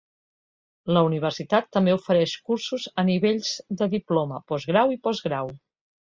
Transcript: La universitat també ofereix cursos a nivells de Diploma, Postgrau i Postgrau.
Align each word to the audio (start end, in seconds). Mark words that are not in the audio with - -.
La 0.95 1.03
universitat 1.07 1.69
també 1.77 1.93
ofereix 1.97 2.33
cursos 2.47 2.87
a 3.03 3.05
nivells 3.11 3.53
de 3.83 3.91
Diploma, 3.93 4.43
Postgrau 4.51 4.97
i 4.97 5.01
Postgrau. 5.07 5.55